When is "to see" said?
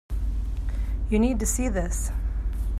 1.41-1.67